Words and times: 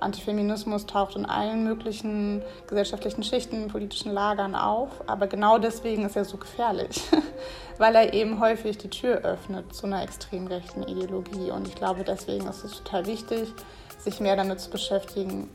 Antifeminismus 0.00 0.86
taucht 0.86 1.16
in 1.16 1.26
allen 1.26 1.64
möglichen 1.64 2.42
gesellschaftlichen 2.66 3.22
Schichten, 3.22 3.68
politischen 3.68 4.12
Lagern 4.12 4.54
auf, 4.54 4.88
aber 5.08 5.26
genau 5.26 5.58
deswegen 5.58 6.04
ist 6.04 6.16
er 6.16 6.24
so 6.24 6.36
gefährlich, 6.36 7.02
weil 7.78 7.94
er 7.94 8.14
eben 8.14 8.40
häufig 8.40 8.78
die 8.78 8.90
Tür 8.90 9.18
öffnet 9.18 9.74
zu 9.74 9.86
einer 9.86 10.02
extrem 10.02 10.46
rechten 10.46 10.82
Ideologie. 10.84 11.50
Und 11.50 11.68
ich 11.68 11.74
glaube, 11.74 12.04
deswegen 12.04 12.46
ist 12.46 12.64
es 12.64 12.82
total 12.82 13.06
wichtig, 13.06 13.52
sich 13.98 14.20
mehr 14.20 14.36
damit 14.36 14.60
zu 14.60 14.70
beschäftigen. 14.70 15.50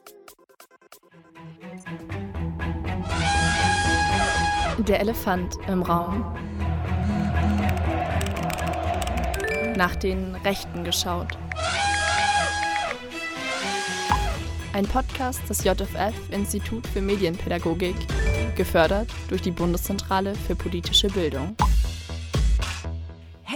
Der 4.80 5.00
Elefant 5.00 5.56
im 5.68 5.84
Raum. 5.84 6.36
Nach 9.76 9.96
den 9.96 10.36
Rechten 10.44 10.84
geschaut. 10.84 11.38
Ein 14.74 14.86
Podcast 14.88 15.48
des 15.48 15.64
JFF 15.64 16.16
Institut 16.32 16.88
für 16.88 17.00
Medienpädagogik, 17.00 17.96
gefördert 18.56 19.08
durch 19.30 19.44
die 19.44 19.52
Bundeszentrale 19.52 20.34
für 20.34 20.56
politische 20.56 21.10
Bildung. 21.10 21.56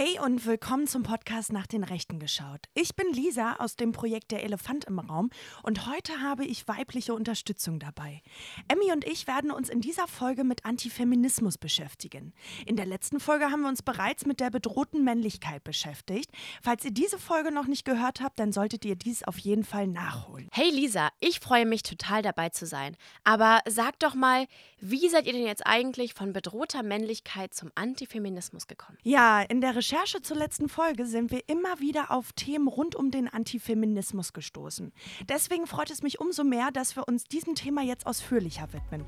Hey 0.00 0.20
und 0.24 0.46
willkommen 0.46 0.86
zum 0.86 1.02
Podcast 1.02 1.52
nach 1.52 1.66
den 1.66 1.82
Rechten 1.82 2.20
geschaut. 2.20 2.66
Ich 2.72 2.94
bin 2.94 3.12
Lisa 3.12 3.56
aus 3.58 3.74
dem 3.74 3.90
Projekt 3.90 4.30
Der 4.30 4.44
Elefant 4.44 4.84
im 4.84 5.00
Raum 5.00 5.28
und 5.64 5.88
heute 5.88 6.20
habe 6.22 6.44
ich 6.44 6.68
weibliche 6.68 7.14
Unterstützung 7.14 7.80
dabei. 7.80 8.22
Emmy 8.68 8.92
und 8.92 9.04
ich 9.04 9.26
werden 9.26 9.50
uns 9.50 9.68
in 9.68 9.80
dieser 9.80 10.06
Folge 10.06 10.44
mit 10.44 10.64
Antifeminismus 10.64 11.58
beschäftigen. 11.58 12.32
In 12.64 12.76
der 12.76 12.86
letzten 12.86 13.18
Folge 13.18 13.46
haben 13.46 13.62
wir 13.62 13.68
uns 13.68 13.82
bereits 13.82 14.24
mit 14.24 14.38
der 14.38 14.50
bedrohten 14.50 15.02
Männlichkeit 15.02 15.64
beschäftigt. 15.64 16.30
Falls 16.62 16.84
ihr 16.84 16.92
diese 16.92 17.18
Folge 17.18 17.50
noch 17.50 17.66
nicht 17.66 17.84
gehört 17.84 18.20
habt, 18.20 18.38
dann 18.38 18.52
solltet 18.52 18.84
ihr 18.84 18.94
dies 18.94 19.24
auf 19.24 19.38
jeden 19.38 19.64
Fall 19.64 19.88
nachholen. 19.88 20.48
Hey 20.52 20.70
Lisa, 20.70 21.08
ich 21.18 21.40
freue 21.40 21.66
mich 21.66 21.82
total 21.82 22.22
dabei 22.22 22.50
zu 22.50 22.66
sein. 22.66 22.96
Aber 23.24 23.62
sag 23.66 23.98
doch 23.98 24.14
mal, 24.14 24.46
wie 24.78 25.08
seid 25.08 25.26
ihr 25.26 25.32
denn 25.32 25.44
jetzt 25.44 25.66
eigentlich 25.66 26.14
von 26.14 26.32
bedrohter 26.32 26.84
Männlichkeit 26.84 27.52
zum 27.52 27.72
Antifeminismus 27.74 28.68
gekommen? 28.68 28.96
Ja, 29.02 29.42
in 29.42 29.60
der 29.60 29.74
Recherche 29.74 29.87
zur 30.20 30.36
letzten 30.36 30.68
Folge 30.68 31.06
sind 31.06 31.30
wir 31.30 31.48
immer 31.48 31.80
wieder 31.80 32.10
auf 32.10 32.34
Themen 32.34 32.68
rund 32.68 32.94
um 32.94 33.10
den 33.10 33.26
Antifeminismus 33.26 34.34
gestoßen. 34.34 34.92
Deswegen 35.30 35.66
freut 35.66 35.90
es 35.90 36.02
mich 36.02 36.20
umso 36.20 36.44
mehr, 36.44 36.70
dass 36.70 36.94
wir 36.94 37.08
uns 37.08 37.24
diesem 37.24 37.54
Thema 37.54 37.80
jetzt 37.82 38.06
ausführlicher 38.06 38.70
widmen. 38.74 39.06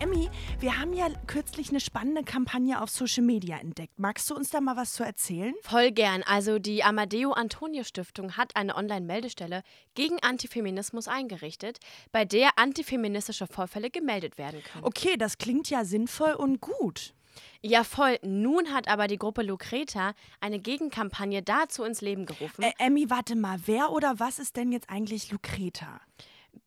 Und 0.00 0.12
Emmy, 0.12 0.28
wir 0.60 0.78
haben 0.78 0.92
ja 0.92 1.08
kürzlich 1.26 1.70
eine 1.70 1.80
spannende 1.80 2.22
Kampagne 2.22 2.80
auf 2.80 2.90
Social 2.90 3.22
Media 3.22 3.58
entdeckt. 3.58 3.98
Magst 3.98 4.30
du 4.30 4.34
uns 4.34 4.50
da 4.50 4.60
mal 4.60 4.76
was 4.76 4.92
zu 4.92 5.04
erzählen? 5.04 5.54
Voll 5.62 5.90
gern. 5.92 6.22
Also 6.22 6.58
die 6.58 6.82
Amadeo 6.82 7.32
Antonio 7.32 7.84
Stiftung 7.84 8.36
hat 8.36 8.56
eine 8.56 8.76
Online-Meldestelle 8.76 9.62
gegen 9.94 10.18
Antifeminismus 10.22 11.08
eingerichtet, 11.08 11.78
bei 12.12 12.24
der 12.24 12.58
antifeministische 12.58 13.46
Vorfälle 13.46 13.90
gemeldet 13.90 14.38
werden 14.38 14.62
können. 14.62 14.84
Okay, 14.84 15.16
das 15.16 15.38
klingt 15.38 15.70
ja 15.70 15.84
sinnvoll 15.84 16.32
und 16.32 16.60
gut. 16.60 17.14
Ja, 17.62 17.84
voll. 17.84 18.18
Nun 18.22 18.72
hat 18.72 18.88
aber 18.88 19.06
die 19.06 19.18
Gruppe 19.18 19.42
Lucreta 19.42 20.14
eine 20.40 20.58
Gegenkampagne 20.60 21.42
dazu 21.42 21.84
ins 21.84 22.00
Leben 22.00 22.26
gerufen. 22.26 22.62
Äh, 22.62 22.72
Emmy, 22.78 23.10
warte 23.10 23.36
mal, 23.36 23.58
wer 23.66 23.92
oder 23.92 24.18
was 24.18 24.38
ist 24.38 24.56
denn 24.56 24.72
jetzt 24.72 24.88
eigentlich 24.88 25.30
Lucreta? 25.30 26.00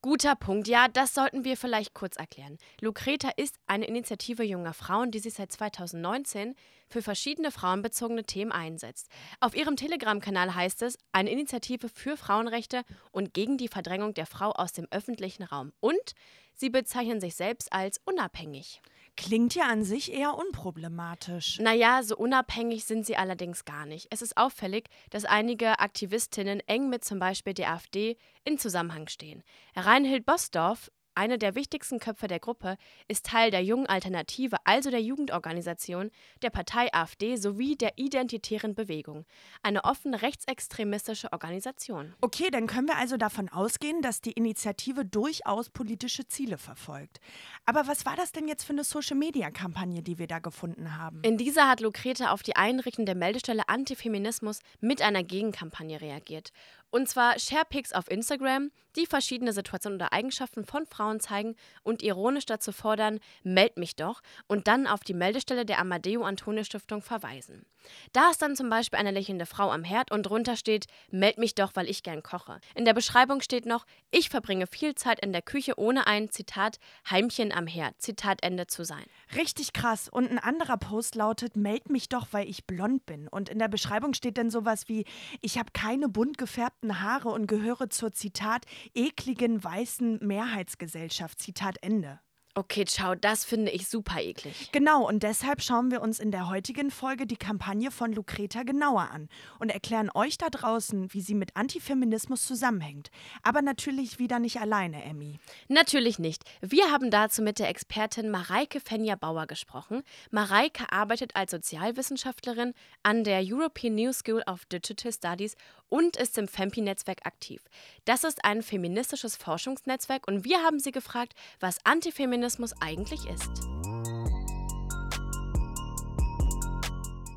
Guter 0.03 0.35
Punkt. 0.35 0.67
Ja, 0.67 0.89
das 0.89 1.13
sollten 1.13 1.45
wir 1.45 1.55
vielleicht 1.55 1.93
kurz 1.93 2.17
erklären. 2.17 2.57
Lucreta 2.81 3.29
ist 3.37 3.55
eine 3.67 3.85
Initiative 3.85 4.43
junger 4.43 4.73
Frauen, 4.73 5.11
die 5.11 5.19
sich 5.19 5.35
seit 5.35 5.53
2019 5.53 6.55
für 6.89 7.01
verschiedene 7.01 7.51
frauenbezogene 7.51 8.25
Themen 8.25 8.51
einsetzt. 8.51 9.07
Auf 9.39 9.55
ihrem 9.55 9.77
Telegram-Kanal 9.77 10.55
heißt 10.55 10.81
es, 10.81 10.97
eine 11.13 11.31
Initiative 11.31 11.87
für 11.87 12.17
Frauenrechte 12.17 12.81
und 13.11 13.33
gegen 13.33 13.57
die 13.57 13.69
Verdrängung 13.69 14.13
der 14.13 14.25
Frau 14.25 14.51
aus 14.51 14.73
dem 14.73 14.89
öffentlichen 14.91 15.43
Raum. 15.43 15.71
Und 15.79 16.15
sie 16.53 16.69
bezeichnen 16.69 17.21
sich 17.21 17.35
selbst 17.35 17.71
als 17.71 18.01
unabhängig. 18.03 18.81
Klingt 19.15 19.53
ja 19.53 19.65
an 19.67 19.83
sich 19.83 20.11
eher 20.11 20.35
unproblematisch. 20.35 21.59
Naja, 21.59 22.01
so 22.01 22.17
unabhängig 22.17 22.85
sind 22.85 23.05
sie 23.05 23.15
allerdings 23.15 23.63
gar 23.63 23.85
nicht. 23.85 24.07
Es 24.09 24.21
ist 24.23 24.37
auffällig, 24.37 24.89
dass 25.11 25.25
einige 25.25 25.79
Aktivistinnen 25.79 26.61
eng 26.61 26.89
mit 26.89 27.05
zum 27.05 27.19
Beispiel 27.19 27.53
der 27.53 27.71
AfD 27.71 28.17
in 28.43 28.57
Zusammenhang 28.57 29.07
stehen. 29.07 29.43
Reinhild 29.75 30.25
Bosdorf 30.25 30.91
eine 31.15 31.37
der 31.37 31.55
wichtigsten 31.55 31.99
Köpfe 31.99 32.27
der 32.27 32.39
Gruppe, 32.39 32.77
ist 33.07 33.25
Teil 33.25 33.51
der 33.51 33.63
Jungen 33.63 33.87
Alternative, 33.87 34.57
also 34.65 34.89
der 34.89 35.01
Jugendorganisation, 35.01 36.11
der 36.41 36.49
Partei 36.49 36.93
AfD 36.93 37.35
sowie 37.35 37.75
der 37.75 37.97
Identitären 37.97 38.75
Bewegung, 38.75 39.25
eine 39.61 39.83
offen 39.83 40.13
rechtsextremistische 40.13 41.31
Organisation. 41.31 42.13
Okay, 42.21 42.49
dann 42.51 42.67
können 42.67 42.87
wir 42.87 42.97
also 42.97 43.17
davon 43.17 43.49
ausgehen, 43.49 44.01
dass 44.01 44.21
die 44.21 44.31
Initiative 44.31 45.05
durchaus 45.05 45.69
politische 45.69 46.27
Ziele 46.27 46.57
verfolgt. 46.57 47.19
Aber 47.65 47.87
was 47.87 48.05
war 48.05 48.15
das 48.15 48.31
denn 48.31 48.47
jetzt 48.47 48.63
für 48.63 48.73
eine 48.73 48.83
Social-Media-Kampagne, 48.83 50.01
die 50.01 50.17
wir 50.17 50.27
da 50.27 50.39
gefunden 50.39 50.97
haben? 50.97 51.21
In 51.23 51.37
dieser 51.37 51.69
hat 51.69 51.81
Lucreta 51.81 52.31
auf 52.31 52.43
die 52.43 52.55
Einrichtung 52.55 53.05
der 53.05 53.15
Meldestelle 53.15 53.69
Antifeminismus 53.69 54.59
mit 54.79 55.01
einer 55.01 55.23
Gegenkampagne 55.23 56.01
reagiert. 56.01 56.51
Und 56.93 57.09
zwar 57.09 57.39
Sharepics 57.39 57.91
auf 57.91 58.07
Instagram, 58.07 58.69
die 58.95 59.07
verschiedene 59.07 59.51
Situationen 59.51 59.97
oder 59.97 60.13
Eigenschaften 60.13 60.63
von 60.63 60.85
Frauen 60.85 61.19
zeigen 61.19 61.55
und 61.81 62.03
ironisch 62.03 62.45
dazu 62.45 62.71
fordern, 62.71 63.19
meld 63.41 63.77
mich 63.77 63.95
doch 63.95 64.21
und 64.45 64.67
dann 64.67 64.85
auf 64.85 64.99
die 64.99 65.15
Meldestelle 65.15 65.65
der 65.65 65.79
Amadeo 65.79 66.21
Antonio 66.21 66.63
Stiftung 66.63 67.01
verweisen. 67.01 67.65
Da 68.13 68.29
ist 68.29 68.43
dann 68.43 68.55
zum 68.55 68.69
Beispiel 68.69 68.99
eine 68.99 69.09
lächelnde 69.09 69.47
Frau 69.47 69.71
am 69.71 69.83
Herd 69.83 70.11
und 70.11 70.23
drunter 70.23 70.55
steht, 70.55 70.85
meld 71.09 71.39
mich 71.39 71.55
doch, 71.55 71.71
weil 71.73 71.89
ich 71.89 72.03
gern 72.03 72.21
koche. 72.21 72.59
In 72.75 72.85
der 72.85 72.93
Beschreibung 72.93 73.41
steht 73.41 73.65
noch, 73.65 73.85
ich 74.11 74.29
verbringe 74.29 74.67
viel 74.67 74.93
Zeit 74.93 75.19
in 75.19 75.33
der 75.33 75.41
Küche, 75.41 75.73
ohne 75.77 76.05
ein, 76.05 76.29
Zitat, 76.29 76.77
Heimchen 77.09 77.51
am 77.51 77.65
Herd, 77.65 77.99
Zitat 78.01 78.43
Ende 78.43 78.67
zu 78.67 78.85
sein. 78.85 79.03
Richtig 79.35 79.73
krass. 79.73 80.09
Und 80.09 80.29
ein 80.29 80.39
anderer 80.39 80.77
Post 80.77 81.15
lautet, 81.15 81.57
meld 81.57 81.89
mich 81.89 82.07
doch, 82.07 82.27
weil 82.31 82.47
ich 82.47 82.65
blond 82.65 83.05
bin. 83.07 83.27
Und 83.27 83.49
in 83.49 83.57
der 83.59 83.67
Beschreibung 83.67 84.13
steht 84.13 84.37
dann 84.37 84.51
sowas 84.51 84.87
wie, 84.87 85.05
ich 85.41 85.57
habe 85.57 85.71
keine 85.73 86.07
bunt 86.07 86.37
gefärbten 86.37 86.82
Haare 87.01 87.29
und 87.29 87.47
gehöre 87.47 87.89
zur, 87.89 88.11
Zitat, 88.11 88.65
ekligen 88.93 89.63
weißen 89.63 90.19
Mehrheitsgesellschaft, 90.21 91.39
Zitat 91.39 91.77
Ende. 91.81 92.19
Okay, 92.55 92.85
ciao, 92.85 93.15
das 93.15 93.45
finde 93.45 93.71
ich 93.71 93.87
super 93.87 94.21
eklig. 94.21 94.69
Genau, 94.71 95.07
und 95.07 95.23
deshalb 95.23 95.63
schauen 95.63 95.89
wir 95.89 96.03
uns 96.03 96.19
in 96.19 96.29
der 96.29 96.49
heutigen 96.49 96.91
Folge 96.91 97.25
die 97.25 97.35
Kampagne 97.35 97.89
von 97.89 98.13
Lucreta 98.13 98.61
genauer 98.61 99.09
an 99.09 99.27
und 99.57 99.71
erklären 99.71 100.11
euch 100.13 100.37
da 100.37 100.51
draußen, 100.51 101.11
wie 101.15 101.21
sie 101.21 101.33
mit 101.33 101.55
Antifeminismus 101.55 102.45
zusammenhängt. 102.45 103.09
Aber 103.41 103.63
natürlich 103.63 104.19
wieder 104.19 104.37
nicht 104.37 104.61
alleine, 104.61 105.03
Emmy. 105.03 105.39
Natürlich 105.67 106.19
nicht. 106.19 106.43
Wir 106.61 106.91
haben 106.91 107.09
dazu 107.09 107.41
mit 107.41 107.57
der 107.57 107.69
Expertin 107.69 108.29
Mareike 108.29 108.79
Fenja-Bauer 108.79 109.47
gesprochen. 109.47 110.03
Mareike 110.29 110.91
arbeitet 110.91 111.35
als 111.35 111.49
Sozialwissenschaftlerin 111.49 112.75
an 113.01 113.23
der 113.23 113.41
European 113.43 113.95
New 113.95 114.13
School 114.13 114.43
of 114.45 114.65
Digital 114.65 115.11
Studies 115.11 115.55
und 115.89 116.17
ist 116.17 116.37
im 116.37 116.47
FEMPI-Netzwerk 116.47 117.25
aktiv. 117.25 117.63
Das 118.05 118.23
ist 118.23 118.45
ein 118.45 118.61
feministisches 118.61 119.37
Forschungsnetzwerk 119.37 120.27
und 120.27 120.45
wir 120.45 120.61
haben 120.61 120.79
sie 120.79 120.91
gefragt, 120.91 121.33
was 121.59 121.83
Antifeminismus 121.83 122.42
eigentlich 122.81 123.27
ist. 123.29 123.67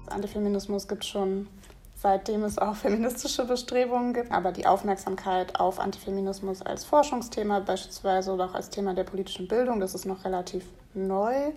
Antifeminismus 0.09 0.89
gibt 0.89 1.05
es 1.05 1.11
schon 1.11 1.49
seitdem 1.97 2.44
es 2.44 2.59
auch 2.59 2.77
feministische 2.87 3.45
Bestrebungen 3.45 4.15
gibt. 4.15 4.31
Aber 4.31 4.53
die 4.53 4.66
Aufmerksamkeit 4.66 5.59
auf 5.59 5.81
Antifeminismus 5.81 6.62
als 6.62 6.84
Forschungsthema 6.84 7.61
beispielsweise 7.61 8.33
oder 8.33 8.47
auch 8.47 8.55
als 8.55 8.71
Thema 8.71 8.95
der 8.95 9.05
politischen 9.05 9.49
Bildung, 9.49 9.81
das 9.81 9.95
ist 9.95 10.06
noch 10.06 10.25
relativ 10.25 10.65
neu. 10.95 11.53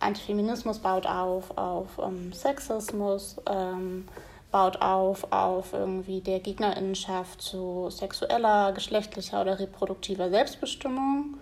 Antifeminismus 0.00 0.78
baut 0.78 1.06
auf 1.06 1.56
auf 1.56 1.98
um, 1.98 2.32
Sexismus, 2.32 3.36
ähm, 3.48 4.08
baut 4.50 4.82
auf 4.82 5.30
auf 5.32 5.72
irgendwie 5.72 6.20
der 6.20 6.40
Gegnerinnenschaft 6.40 7.40
zu 7.40 7.88
sexueller, 7.88 8.72
geschlechtlicher 8.72 9.40
oder 9.42 9.60
reproduktiver 9.60 10.28
Selbstbestimmung, 10.28 11.34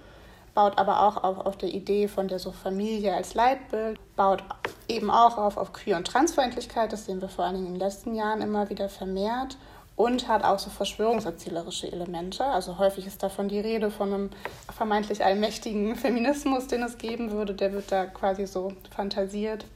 baut 0.54 0.78
aber 0.78 1.02
auch 1.02 1.22
auf, 1.22 1.38
auf 1.46 1.56
der 1.56 1.70
Idee 1.70 2.08
von 2.08 2.28
der 2.28 2.38
so 2.38 2.52
Familie 2.52 3.14
als 3.14 3.34
Leitbild, 3.34 3.98
baut 4.16 4.42
eben 4.88 5.10
auch 5.10 5.38
auf, 5.38 5.56
auf 5.56 5.72
Queer- 5.72 5.96
und 5.96 6.06
Transfeindlichkeit, 6.06 6.92
das 6.92 7.06
sehen 7.06 7.20
wir 7.20 7.28
vor 7.28 7.44
allen 7.44 7.54
Dingen 7.54 7.66
in 7.66 7.74
den 7.74 7.80
letzten 7.80 8.14
Jahren 8.14 8.42
immer 8.42 8.68
wieder 8.70 8.88
vermehrt 8.88 9.56
und 9.96 10.28
hat 10.28 10.44
auch 10.44 10.58
so 10.58 10.70
verschwörungserzählerische 10.70 11.92
Elemente. 11.92 12.44
Also 12.44 12.78
häufig 12.78 13.06
ist 13.06 13.22
davon 13.22 13.48
die 13.48 13.60
Rede 13.60 13.90
von 13.90 14.12
einem 14.12 14.30
vermeintlich 14.74 15.24
allmächtigen 15.24 15.94
Feminismus, 15.94 16.66
den 16.68 16.82
es 16.82 16.96
geben 16.96 17.32
würde, 17.32 17.54
der 17.54 17.72
wird 17.72 17.92
da 17.92 18.06
quasi 18.06 18.46
so 18.46 18.72
fantasiert. 18.94 19.66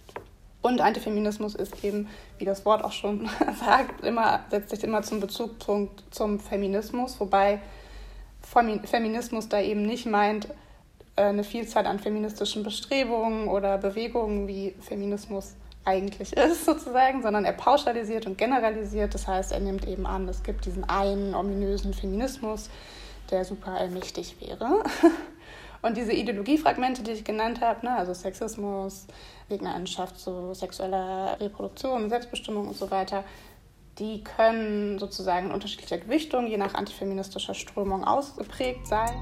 Und 0.63 0.81
Antifeminismus 0.81 1.55
ist 1.55 1.85
eben, 1.85 2.09
wie 2.39 2.47
das 2.47 2.65
Wort 2.65 2.83
auch 2.85 2.93
schon 2.93 3.29
sagt, 3.61 4.03
immer, 4.03 4.41
setzt 4.49 4.71
sich 4.71 4.83
immer 4.83 5.03
zum 5.03 5.21
Bezugpunkt 5.21 6.03
zum 6.11 6.41
Feminismus, 6.41 7.21
wobei 7.21 7.61
Feminismus 8.45 9.49
da 9.49 9.61
eben 9.61 9.83
nicht 9.83 10.07
meint, 10.07 10.49
äh, 11.17 11.23
eine 11.23 11.45
Vielzahl 11.45 11.87
an 11.87 11.99
feministischen 11.99 12.63
Bestrebungen 12.63 13.49
oder 13.49 13.79
Bewegungen 13.79 14.49
wie 14.49 14.75
Feminismus 14.81 15.55
eigentlich 15.85 16.33
ist, 16.37 16.65
sozusagen, 16.65 17.23
sondern 17.23 17.45
er 17.45 17.53
pauschalisiert 17.53 18.27
und 18.27 18.39
generalisiert. 18.39 19.15
Das 19.15 19.27
heißt, 19.27 19.53
er 19.53 19.61
nimmt 19.61 19.87
eben 19.87 20.07
an, 20.07 20.29
es 20.29 20.43
gibt 20.43 20.65
diesen 20.67 20.85
einen 20.85 21.35
ominösen 21.35 21.95
Feminismus, 21.95 22.71
der 23.31 23.45
super 23.45 23.73
allmächtig 23.73 24.37
wäre. 24.41 24.83
Und 25.83 25.99
diese 25.99 26.15
Ideologiefragmente, 26.15 27.03
die 27.03 27.11
ich 27.11 27.25
genannt 27.25 27.61
habe, 27.61 27.85
ne, 27.85 27.95
also 27.95 28.15
Sexismus, 28.15 29.07
Gegnerinschaft 29.51 30.19
zu 30.19 30.55
sexueller 30.55 31.37
Reproduktion, 31.39 32.09
Selbstbestimmung 32.09 32.69
und 32.69 32.77
so 32.77 32.91
weiter, 32.91 33.23
die 33.99 34.25
können 34.25 34.99
sozusagen 34.99 35.47
in 35.47 35.53
unterschiedlicher 35.53 35.99
Gewichtung, 35.99 36.47
je 36.47 36.57
nach 36.57 36.75
antifeministischer 36.75 37.55
Strömung 37.55 38.05
ausgeprägt 38.05 38.87
sein. 38.87 39.15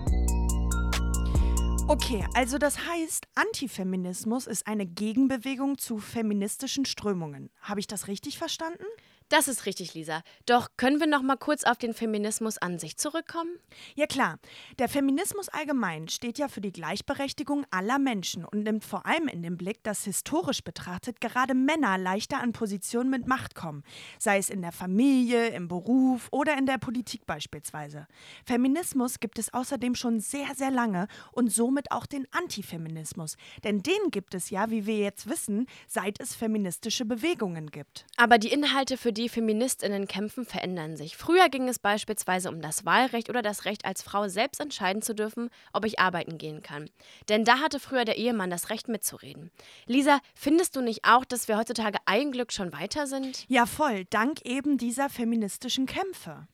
Okay, 1.88 2.24
also 2.34 2.58
das 2.58 2.86
heißt, 2.86 3.26
Antifeminismus 3.34 4.46
ist 4.46 4.66
eine 4.66 4.86
Gegenbewegung 4.86 5.78
zu 5.78 5.98
feministischen 5.98 6.84
Strömungen. 6.86 7.50
Habe 7.60 7.80
ich 7.80 7.86
das 7.86 8.08
richtig 8.08 8.38
verstanden? 8.38 8.84
Das 9.28 9.48
ist 9.48 9.66
richtig, 9.66 9.94
Lisa. 9.94 10.22
Doch 10.46 10.68
können 10.76 11.00
wir 11.00 11.06
noch 11.06 11.22
mal 11.22 11.36
kurz 11.36 11.64
auf 11.64 11.78
den 11.78 11.94
Feminismus 11.94 12.58
an 12.58 12.78
sich 12.78 12.96
zurückkommen? 12.96 13.50
Ja 13.94 14.06
klar. 14.06 14.38
Der 14.78 14.88
Feminismus 14.88 15.48
allgemein 15.48 16.08
steht 16.08 16.38
ja 16.38 16.48
für 16.48 16.60
die 16.60 16.72
Gleichberechtigung 16.72 17.64
aller 17.70 17.98
Menschen 17.98 18.44
und 18.44 18.64
nimmt 18.64 18.84
vor 18.84 19.06
allem 19.06 19.28
in 19.28 19.42
den 19.42 19.56
Blick, 19.56 19.82
dass 19.82 20.04
historisch 20.04 20.64
betrachtet 20.64 21.20
gerade 21.20 21.54
Männer 21.54 21.98
leichter 21.98 22.40
an 22.40 22.52
Positionen 22.52 23.10
mit 23.10 23.26
Macht 23.26 23.54
kommen, 23.54 23.82
sei 24.18 24.38
es 24.38 24.50
in 24.50 24.62
der 24.62 24.72
Familie, 24.72 25.48
im 25.48 25.68
Beruf 25.68 26.28
oder 26.30 26.56
in 26.58 26.66
der 26.66 26.78
Politik 26.78 27.26
beispielsweise. 27.26 28.06
Feminismus 28.44 29.20
gibt 29.20 29.38
es 29.38 29.52
außerdem 29.52 29.94
schon 29.94 30.20
sehr, 30.20 30.54
sehr 30.54 30.70
lange 30.70 31.06
und 31.32 31.52
somit 31.52 31.92
auch 31.92 32.06
den 32.06 32.26
Antifeminismus. 32.32 33.36
Denn 33.64 33.82
den 33.82 34.10
gibt 34.10 34.34
es 34.34 34.50
ja, 34.50 34.70
wie 34.70 34.86
wir 34.86 34.98
jetzt 34.98 35.28
wissen, 35.28 35.66
seit 35.86 36.20
es 36.20 36.34
feministische 36.34 37.04
Bewegungen 37.04 37.70
gibt. 37.70 38.06
Aber 38.16 38.38
die 38.38 38.52
Inhalte, 38.52 38.96
für 38.96 39.11
die 39.14 39.22
die 39.22 39.28
Feministinnen 39.28 40.08
kämpfen, 40.08 40.44
verändern 40.44 40.96
sich. 40.96 41.16
Früher 41.16 41.48
ging 41.48 41.68
es 41.68 41.78
beispielsweise 41.78 42.48
um 42.48 42.60
das 42.60 42.84
Wahlrecht 42.84 43.30
oder 43.30 43.40
das 43.40 43.64
Recht, 43.64 43.84
als 43.84 44.02
Frau 44.02 44.26
selbst 44.26 44.60
entscheiden 44.60 45.00
zu 45.00 45.14
dürfen, 45.14 45.48
ob 45.72 45.84
ich 45.84 46.00
arbeiten 46.00 46.38
gehen 46.38 46.60
kann. 46.60 46.90
Denn 47.28 47.44
da 47.44 47.60
hatte 47.60 47.78
früher 47.78 48.04
der 48.04 48.16
Ehemann 48.16 48.50
das 48.50 48.68
Recht 48.68 48.88
mitzureden. 48.88 49.52
Lisa, 49.86 50.18
findest 50.34 50.74
du 50.74 50.80
nicht 50.80 51.04
auch, 51.04 51.24
dass 51.24 51.46
wir 51.46 51.56
heutzutage 51.56 51.98
ein 52.04 52.32
Glück 52.32 52.52
schon 52.52 52.72
weiter 52.72 53.06
sind? 53.06 53.44
Ja, 53.48 53.66
voll, 53.66 54.06
dank 54.06 54.44
eben 54.44 54.76
dieser 54.76 55.08
feministischen 55.08 55.86
Kämpfe. 55.86 56.48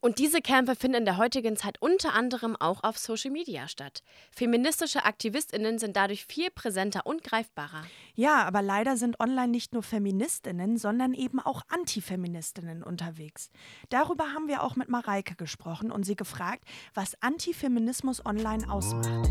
Und 0.00 0.18
diese 0.18 0.40
Kämpfe 0.40 0.76
finden 0.76 0.98
in 0.98 1.04
der 1.04 1.16
heutigen 1.16 1.56
Zeit 1.56 1.80
unter 1.80 2.14
anderem 2.14 2.56
auch 2.56 2.84
auf 2.84 2.98
Social 2.98 3.30
Media 3.30 3.68
statt. 3.68 4.02
Feministische 4.30 5.04
Aktivistinnen 5.04 5.78
sind 5.78 5.96
dadurch 5.96 6.24
viel 6.24 6.50
präsenter 6.50 7.06
und 7.06 7.24
greifbarer. 7.24 7.84
Ja, 8.14 8.44
aber 8.44 8.62
leider 8.62 8.96
sind 8.96 9.18
online 9.20 9.48
nicht 9.48 9.72
nur 9.72 9.82
Feministinnen, 9.82 10.76
sondern 10.76 11.14
eben 11.14 11.40
auch 11.40 11.62
Antifeministinnen 11.68 12.82
unterwegs. 12.82 13.50
Darüber 13.88 14.32
haben 14.32 14.48
wir 14.48 14.62
auch 14.62 14.76
mit 14.76 14.88
Mareike 14.88 15.34
gesprochen 15.34 15.90
und 15.90 16.04
sie 16.04 16.16
gefragt, 16.16 16.64
was 16.94 17.20
Antifeminismus 17.22 18.24
online 18.24 18.70
ausmacht. 18.70 19.28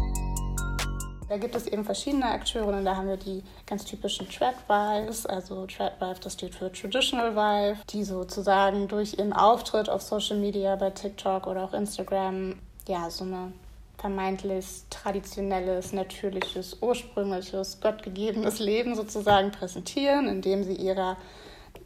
Da 1.29 1.35
gibt 1.35 1.55
es 1.55 1.67
eben 1.67 1.83
verschiedene 1.83 2.25
Akteure 2.25 2.67
und 2.67 2.85
da 2.85 2.95
haben 2.95 3.09
wir 3.09 3.17
die 3.17 3.43
ganz 3.65 3.83
typischen 3.83 4.29
Tradwives, 4.29 5.25
also 5.25 5.65
Tradwife, 5.65 6.21
das 6.21 6.33
steht 6.33 6.55
für 6.55 6.71
Traditional 6.71 7.35
Wife, 7.35 7.81
die 7.89 8.05
sozusagen 8.05 8.87
durch 8.87 9.17
ihren 9.17 9.33
Auftritt 9.33 9.89
auf 9.89 10.01
Social 10.01 10.37
Media 10.37 10.77
bei 10.77 10.89
TikTok 10.89 11.47
oder 11.47 11.65
auch 11.65 11.73
Instagram 11.73 12.55
ja 12.87 13.09
so 13.09 13.25
eine 13.25 13.51
vermeintlich 13.97 14.65
traditionelles, 14.89 15.91
natürliches, 15.91 16.77
ursprüngliches, 16.81 17.81
gottgegebenes 17.81 18.59
Leben 18.59 18.95
sozusagen 18.95 19.51
präsentieren, 19.51 20.29
indem 20.29 20.63
sie 20.63 20.75
ihrer 20.75 21.17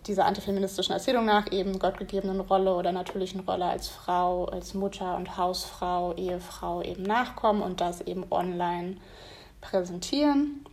dieser 0.07 0.25
antifeministischen 0.25 0.93
Erzählung 0.93 1.25
nach 1.25 1.51
eben 1.51 1.77
gottgegebenen 1.77 2.39
Rolle 2.39 2.73
oder 2.75 2.91
natürlichen 2.91 3.41
Rolle 3.41 3.65
als 3.65 3.87
Frau, 3.87 4.45
als 4.45 4.73
Mutter 4.73 5.15
und 5.15 5.37
Hausfrau, 5.37 6.13
Ehefrau 6.13 6.81
eben 6.81 7.03
nachkommen 7.03 7.61
und 7.61 7.81
das 7.81 8.01
eben 8.01 8.25
online 8.31 8.97
präsentieren 9.61 10.65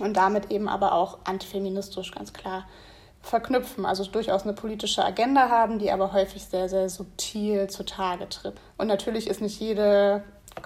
und 0.00 0.16
damit 0.16 0.50
eben 0.50 0.68
aber 0.68 0.92
auch 0.92 1.18
antifeministisch 1.24 2.12
ganz 2.12 2.32
klar 2.32 2.66
verknüpfen, 3.20 3.84
also 3.84 4.04
durchaus 4.04 4.44
eine 4.44 4.52
politische 4.52 5.04
Agenda 5.04 5.48
haben, 5.48 5.78
die 5.78 5.90
aber 5.90 6.12
häufig 6.12 6.44
sehr, 6.44 6.68
sehr 6.68 6.88
subtil 6.88 7.68
zutage 7.68 8.28
tritt. 8.28 8.54
Und 8.78 8.86
natürlich 8.86 9.28
ist 9.28 9.40
nicht 9.40 9.60
jede 9.60 10.22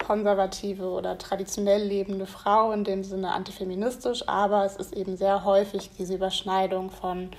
konservative 0.07 0.89
oder 0.89 1.19
traditionell 1.19 1.83
lebende 1.83 2.27
Frau 2.27 2.73
in 2.73 2.85
dem 2.85 3.05
Sinne 3.05 3.33
antifeministisch, 3.33 4.29
aber 4.29 4.65
es 4.65 4.77
ist 4.77 4.95
eben 4.95 5.17
sehr 5.17 5.45
häufig 5.45 5.91
diese 5.99 6.15
Überschneidung 6.15 6.91
von 6.91 7.31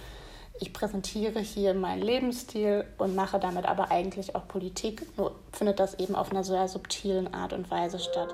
ich 0.59 0.71
präsentiere 0.71 1.39
hier 1.39 1.73
meinen 1.73 2.01
Lebensstil 2.01 2.85
und 2.97 3.15
mache 3.15 3.39
damit 3.39 3.65
aber 3.65 3.91
eigentlich 3.91 4.35
auch 4.35 4.47
Politik, 4.47 5.05
nur 5.17 5.33
findet 5.51 5.79
das 5.79 5.95
eben 5.95 6.15
auf 6.15 6.31
einer 6.31 6.43
sehr 6.43 6.67
subtilen 6.67 7.33
Art 7.33 7.53
und 7.53 7.71
Weise 7.71 7.99
statt. 7.99 8.33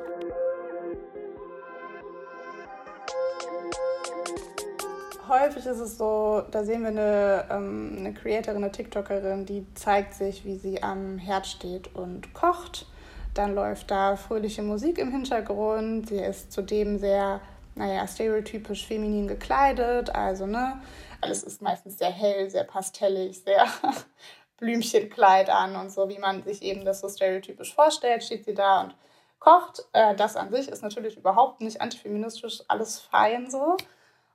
Häufig 5.29 5.65
ist 5.65 5.79
es 5.79 5.97
so, 5.97 6.43
da 6.51 6.63
sehen 6.63 6.81
wir 6.81 6.89
eine, 6.89 7.45
ähm, 7.49 7.95
eine 7.97 8.13
Creatorin, 8.13 8.63
eine 8.63 8.71
TikTokerin, 8.71 9.45
die 9.45 9.65
zeigt 9.75 10.13
sich, 10.13 10.45
wie 10.45 10.55
sie 10.55 10.83
am 10.83 11.17
Herd 11.17 11.47
steht 11.47 11.95
und 11.95 12.33
kocht. 12.33 12.85
Dann 13.33 13.55
läuft 13.55 13.91
da 13.91 14.15
fröhliche 14.15 14.61
Musik 14.61 14.97
im 14.97 15.11
Hintergrund. 15.11 16.09
Sie 16.09 16.19
ist 16.19 16.51
zudem 16.51 16.97
sehr, 16.97 17.41
naja, 17.75 18.07
stereotypisch 18.07 18.85
feminin 18.85 19.27
gekleidet. 19.27 20.13
Also, 20.13 20.45
ne, 20.45 20.81
alles 21.21 21.43
ist 21.43 21.61
meistens 21.61 21.97
sehr 21.97 22.11
hell, 22.11 22.49
sehr 22.49 22.63
pastellig, 22.63 23.41
sehr 23.43 23.65
Blümchenkleid 24.57 25.49
an 25.49 25.75
und 25.75 25.91
so, 25.91 26.09
wie 26.09 26.19
man 26.19 26.43
sich 26.43 26.61
eben 26.61 26.83
das 26.83 26.99
so 26.99 27.07
stereotypisch 27.07 27.73
vorstellt, 27.73 28.23
steht 28.23 28.45
sie 28.45 28.53
da 28.53 28.81
und 28.81 28.95
kocht. 29.39 29.85
Äh, 29.93 30.15
das 30.15 30.35
an 30.35 30.51
sich 30.51 30.67
ist 30.67 30.83
natürlich 30.83 31.17
überhaupt 31.17 31.61
nicht 31.61 31.81
antifeministisch, 31.81 32.63
alles 32.67 32.99
fein 32.99 33.49
so. 33.49 33.77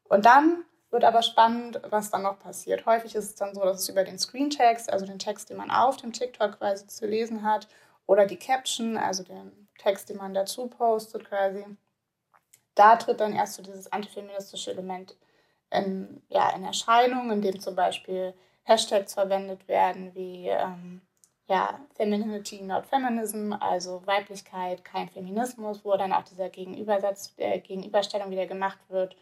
Und 0.09 0.27
dann 0.27 0.65
wird 0.95 1.05
aber 1.05 1.23
spannend, 1.23 1.81
was 1.91 2.11
dann 2.11 2.23
noch 2.23 2.39
passiert. 2.39 2.87
Häufig 2.87 3.17
ist 3.17 3.25
es 3.25 3.35
dann 3.35 3.53
so, 3.53 3.63
dass 3.63 3.81
es 3.81 3.89
über 3.89 4.05
den 4.05 4.19
Screentext, 4.19 4.91
also 4.91 5.05
den 5.05 5.19
Text, 5.19 5.51
den 5.51 5.57
man 5.57 5.73
auf 5.73 5.97
dem 5.97 6.13
TikTok 6.13 6.59
quasi 6.59 6.87
zu 6.87 7.05
lesen 7.07 7.43
hat, 7.43 7.69
oder 8.07 8.27
die 8.27 8.39
Caption, 8.39 8.97
also 8.97 9.25
den 9.25 9.69
Text, 9.77 10.09
den 10.09 10.19
man 10.19 10.35
dazu 10.35 10.69
postet 10.69 11.25
quasi, 11.25 11.65
da 12.77 12.97
tritt 12.97 13.21
dann 13.21 13.35
erst 13.35 13.55
so 13.55 13.63
dieses 13.63 13.93
antifeministische 13.93 14.71
Element 14.71 15.17
in, 15.71 16.23
ja, 16.29 16.51
in 16.51 16.65
Erscheinung, 16.65 17.31
indem 17.33 17.59
zum 17.59 17.75
Beispiel 17.75 18.33
Hashtags 18.63 19.15
verwendet 19.15 19.67
werden 19.67 20.15
wie 20.15 20.49
ähm, 20.49 21.01
ja, 21.47 21.81
Femininity 21.97 22.63
not 22.63 22.87
Feminism, 22.87 23.53
also 23.53 24.07
Weiblichkeit, 24.07 24.85
kein 24.85 25.09
Feminismus, 25.09 25.85
wo 25.85 25.97
dann 25.97 26.13
auch 26.13 26.23
dieser 26.23 26.51
Gegenübersatz, 26.51 27.35
äh, 27.39 27.59
Gegenüberstellung 27.59 28.31
wieder 28.31 28.47
gemacht 28.47 28.79
wird 28.89 29.17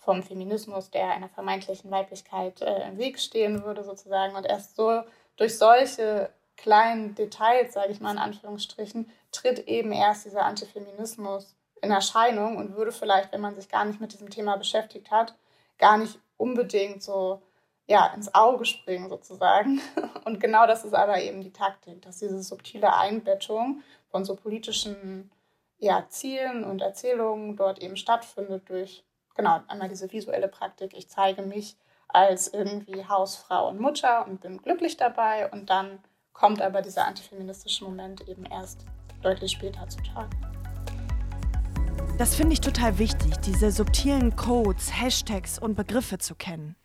vom 0.00 0.22
Feminismus, 0.22 0.90
der 0.90 1.10
einer 1.10 1.28
vermeintlichen 1.28 1.90
Weiblichkeit 1.90 2.62
äh, 2.62 2.88
im 2.88 2.98
Weg 2.98 3.20
stehen 3.20 3.64
würde, 3.64 3.84
sozusagen. 3.84 4.34
Und 4.34 4.46
erst 4.46 4.74
so 4.74 5.02
durch 5.36 5.58
solche 5.58 6.30
kleinen 6.56 7.14
Details, 7.14 7.74
sage 7.74 7.92
ich 7.92 8.00
mal 8.00 8.12
in 8.12 8.18
Anführungsstrichen, 8.18 9.10
tritt 9.30 9.60
eben 9.68 9.92
erst 9.92 10.24
dieser 10.24 10.44
Antifeminismus 10.44 11.54
in 11.82 11.90
Erscheinung 11.90 12.56
und 12.56 12.76
würde 12.76 12.92
vielleicht, 12.92 13.32
wenn 13.32 13.40
man 13.42 13.54
sich 13.54 13.68
gar 13.68 13.84
nicht 13.84 14.00
mit 14.00 14.12
diesem 14.12 14.30
Thema 14.30 14.56
beschäftigt 14.56 15.10
hat, 15.10 15.34
gar 15.78 15.98
nicht 15.98 16.18
unbedingt 16.36 17.02
so 17.02 17.42
ja, 17.86 18.06
ins 18.14 18.34
Auge 18.34 18.64
springen 18.64 19.08
sozusagen. 19.08 19.80
Und 20.24 20.38
genau 20.38 20.66
das 20.66 20.84
ist 20.84 20.94
aber 20.94 21.20
eben 21.20 21.40
die 21.40 21.52
Taktik, 21.52 22.02
dass 22.02 22.18
diese 22.18 22.40
subtile 22.40 22.94
Einbettung 22.94 23.82
von 24.10 24.24
so 24.24 24.36
politischen 24.36 25.30
ja, 25.78 26.06
Zielen 26.08 26.62
und 26.62 26.82
Erzählungen 26.82 27.56
dort 27.56 27.82
eben 27.82 27.96
stattfindet 27.96 28.68
durch 28.68 29.02
genau, 29.34 29.60
einmal 29.68 29.88
diese 29.88 30.10
visuelle 30.12 30.48
Praktik, 30.48 30.92
ich 30.96 31.08
zeige 31.08 31.42
mich 31.42 31.76
als 32.08 32.48
irgendwie 32.48 33.04
Hausfrau 33.06 33.68
und 33.68 33.80
Mutter 33.80 34.26
und 34.26 34.40
bin 34.40 34.58
glücklich 34.58 34.96
dabei 34.96 35.50
und 35.50 35.70
dann 35.70 35.98
kommt 36.32 36.62
aber 36.62 36.82
dieser 36.82 37.06
antifeministische 37.06 37.84
Moment 37.84 38.26
eben 38.28 38.44
erst 38.46 38.84
deutlich 39.22 39.52
später 39.52 39.86
zutage. 39.88 40.30
Das 42.18 42.34
finde 42.34 42.52
ich 42.52 42.60
total 42.60 42.98
wichtig, 42.98 43.36
diese 43.38 43.70
subtilen 43.70 44.36
Codes, 44.36 44.90
Hashtags 44.92 45.58
und 45.58 45.74
Begriffe 45.74 46.18
zu 46.18 46.34
kennen. 46.34 46.76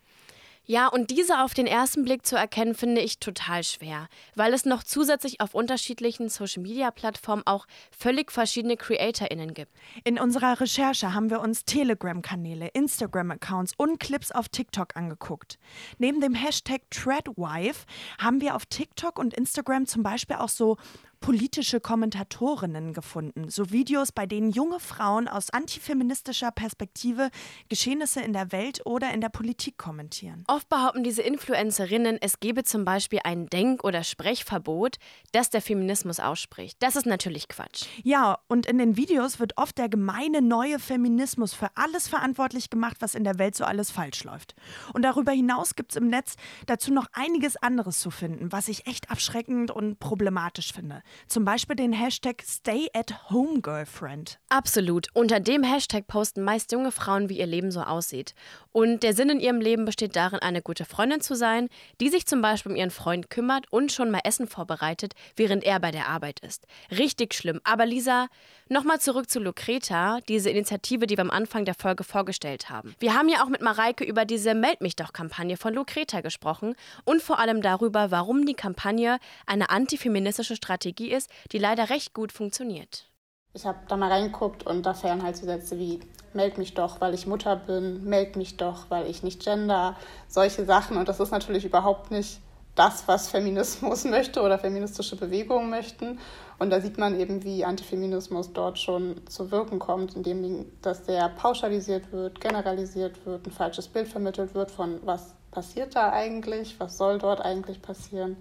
Ja, 0.68 0.88
und 0.88 1.10
diese 1.10 1.44
auf 1.44 1.54
den 1.54 1.68
ersten 1.68 2.04
Blick 2.04 2.26
zu 2.26 2.34
erkennen, 2.34 2.74
finde 2.74 3.00
ich 3.00 3.20
total 3.20 3.62
schwer, 3.62 4.08
weil 4.34 4.52
es 4.52 4.64
noch 4.64 4.82
zusätzlich 4.82 5.40
auf 5.40 5.54
unterschiedlichen 5.54 6.28
Social-Media-Plattformen 6.28 7.44
auch 7.46 7.66
völlig 7.96 8.32
verschiedene 8.32 8.76
CreatorInnen 8.76 9.54
gibt. 9.54 9.70
In 10.02 10.18
unserer 10.18 10.60
Recherche 10.60 11.14
haben 11.14 11.30
wir 11.30 11.40
uns 11.40 11.64
Telegram-Kanäle, 11.66 12.66
Instagram-Accounts 12.74 13.74
und 13.76 14.00
Clips 14.00 14.32
auf 14.32 14.48
TikTok 14.48 14.96
angeguckt. 14.96 15.60
Neben 15.98 16.20
dem 16.20 16.34
Hashtag 16.34 16.82
ThreadWife 16.90 17.86
haben 18.18 18.40
wir 18.40 18.56
auf 18.56 18.66
TikTok 18.66 19.20
und 19.20 19.34
Instagram 19.34 19.86
zum 19.86 20.02
Beispiel 20.02 20.36
auch 20.36 20.48
so 20.48 20.78
politische 21.20 21.80
Kommentatorinnen 21.80 22.92
gefunden, 22.92 23.48
so 23.48 23.70
Videos, 23.70 24.12
bei 24.12 24.26
denen 24.26 24.50
junge 24.50 24.80
Frauen 24.80 25.28
aus 25.28 25.50
antifeministischer 25.50 26.50
Perspektive 26.50 27.30
Geschehnisse 27.68 28.20
in 28.20 28.32
der 28.32 28.52
Welt 28.52 28.80
oder 28.84 29.12
in 29.12 29.20
der 29.20 29.28
Politik 29.28 29.78
kommentieren. 29.78 30.44
Oft 30.46 30.68
behaupten 30.68 31.02
diese 31.02 31.22
Influencerinnen, 31.22 32.18
es 32.20 32.40
gebe 32.40 32.64
zum 32.64 32.84
Beispiel 32.84 33.20
ein 33.24 33.46
Denk- 33.48 33.84
oder 33.84 34.04
Sprechverbot, 34.04 34.96
das 35.32 35.50
der 35.50 35.62
Feminismus 35.62 36.20
ausspricht. 36.20 36.76
Das 36.80 36.96
ist 36.96 37.06
natürlich 37.06 37.48
Quatsch. 37.48 37.86
Ja, 38.02 38.38
und 38.48 38.66
in 38.66 38.78
den 38.78 38.96
Videos 38.96 39.40
wird 39.40 39.56
oft 39.56 39.78
der 39.78 39.88
gemeine 39.88 40.42
neue 40.42 40.78
Feminismus 40.78 41.54
für 41.54 41.70
alles 41.74 42.08
verantwortlich 42.08 42.70
gemacht, 42.70 42.98
was 43.00 43.14
in 43.14 43.24
der 43.24 43.38
Welt 43.38 43.56
so 43.56 43.64
alles 43.64 43.90
falsch 43.90 44.24
läuft. 44.24 44.54
Und 44.92 45.02
darüber 45.02 45.32
hinaus 45.32 45.74
gibt 45.74 45.92
es 45.92 45.96
im 45.96 46.08
Netz 46.08 46.34
dazu 46.66 46.92
noch 46.92 47.06
einiges 47.12 47.56
anderes 47.56 47.98
zu 47.98 48.10
finden, 48.10 48.52
was 48.52 48.68
ich 48.68 48.86
echt 48.86 49.10
abschreckend 49.10 49.70
und 49.70 49.98
problematisch 49.98 50.72
finde. 50.72 51.02
Zum 51.26 51.44
Beispiel 51.44 51.76
den 51.76 51.92
Hashtag 51.92 52.42
Stay 52.46 52.88
at 52.94 53.30
Home 53.30 53.60
Girlfriend. 53.60 54.38
Absolut. 54.48 55.08
Unter 55.14 55.40
dem 55.40 55.62
Hashtag 55.62 56.06
posten 56.06 56.42
meist 56.42 56.72
junge 56.72 56.92
Frauen, 56.92 57.28
wie 57.28 57.38
ihr 57.38 57.46
Leben 57.46 57.70
so 57.70 57.80
aussieht. 57.80 58.34
Und 58.72 59.02
der 59.02 59.14
Sinn 59.14 59.30
in 59.30 59.40
ihrem 59.40 59.60
Leben 59.60 59.84
besteht 59.84 60.16
darin, 60.16 60.40
eine 60.40 60.62
gute 60.62 60.84
Freundin 60.84 61.20
zu 61.20 61.34
sein, 61.34 61.68
die 62.00 62.08
sich 62.08 62.26
zum 62.26 62.42
Beispiel 62.42 62.72
um 62.72 62.76
ihren 62.76 62.90
Freund 62.90 63.30
kümmert 63.30 63.66
und 63.72 63.92
schon 63.92 64.10
mal 64.10 64.20
Essen 64.24 64.46
vorbereitet, 64.46 65.14
während 65.34 65.64
er 65.64 65.80
bei 65.80 65.90
der 65.90 66.08
Arbeit 66.08 66.40
ist. 66.40 66.66
Richtig 66.90 67.34
schlimm. 67.34 67.60
Aber 67.64 67.86
Lisa, 67.86 68.28
nochmal 68.68 69.00
zurück 69.00 69.30
zu 69.30 69.40
Lucreta, 69.40 70.20
diese 70.28 70.50
Initiative, 70.50 71.06
die 71.06 71.16
wir 71.16 71.22
am 71.22 71.30
Anfang 71.30 71.64
der 71.64 71.74
Folge 71.74 72.04
vorgestellt 72.04 72.70
haben. 72.70 72.94
Wir 72.98 73.14
haben 73.14 73.28
ja 73.28 73.42
auch 73.42 73.48
mit 73.48 73.62
Mareike 73.62 74.04
über 74.04 74.24
diese 74.24 74.54
Meld 74.54 74.80
mich 74.80 74.96
doch 74.96 75.12
Kampagne 75.12 75.56
von 75.56 75.74
Lucreta 75.74 76.20
gesprochen 76.20 76.74
und 77.04 77.22
vor 77.22 77.38
allem 77.38 77.62
darüber, 77.62 78.10
warum 78.10 78.46
die 78.46 78.54
Kampagne 78.54 79.18
eine 79.46 79.70
antifeministische 79.70 80.56
Strategie 80.56 81.12
ist, 81.12 81.30
die 81.52 81.58
leider 81.58 81.90
recht 81.90 82.14
gut 82.14 82.32
funktioniert. 82.32 83.10
Ich 83.54 83.64
habe 83.64 83.78
da 83.88 83.96
mal 83.96 84.10
reingeguckt 84.12 84.66
und 84.66 84.84
da 84.84 84.92
fehlen 84.92 85.22
halt 85.22 85.36
so 85.36 85.46
Sätze 85.46 85.78
wie 85.78 86.00
meld 86.34 86.58
mich 86.58 86.74
doch, 86.74 87.00
weil 87.00 87.14
ich 87.14 87.26
Mutter 87.26 87.56
bin, 87.56 88.04
meld 88.04 88.36
mich 88.36 88.58
doch, 88.58 88.90
weil 88.90 89.08
ich 89.08 89.22
nicht 89.22 89.42
gender, 89.42 89.96
solche 90.28 90.66
Sachen. 90.66 90.98
Und 90.98 91.08
das 91.08 91.20
ist 91.20 91.30
natürlich 91.30 91.64
überhaupt 91.64 92.10
nicht 92.10 92.40
das, 92.76 93.08
was 93.08 93.28
Feminismus 93.28 94.04
möchte 94.16 94.42
oder 94.42 94.58
feministische 94.58 95.16
Bewegungen 95.16 95.68
möchten. 95.68 96.20
Und 96.58 96.70
da 96.70 96.80
sieht 96.80 96.96
man 96.96 97.18
eben, 97.18 97.42
wie 97.42 97.64
Antifeminismus 97.64 98.52
dort 98.52 98.78
schon 98.78 99.20
zu 99.26 99.50
wirken 99.50 99.78
kommt, 99.78 100.14
indem 100.14 100.66
das 100.80 101.04
sehr 101.04 101.28
pauschalisiert 101.30 102.12
wird, 102.12 102.40
generalisiert 102.40 103.26
wird, 103.26 103.46
ein 103.46 103.50
falsches 103.50 103.88
Bild 103.88 104.08
vermittelt 104.08 104.54
wird 104.54 104.70
von 104.70 105.00
was 105.04 105.34
passiert 105.50 105.96
da 105.96 106.12
eigentlich, 106.12 106.78
was 106.78 106.98
soll 106.98 107.18
dort 107.18 107.40
eigentlich 107.40 107.80
passieren. 107.82 108.36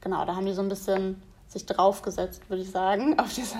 Genau, 0.00 0.24
da 0.24 0.36
haben 0.36 0.46
die 0.46 0.52
so 0.52 0.62
ein 0.62 0.68
bisschen 0.68 1.20
sich 1.48 1.66
draufgesetzt, 1.66 2.48
würde 2.48 2.62
ich 2.62 2.70
sagen, 2.70 3.18
auf 3.18 3.32
diese 3.32 3.56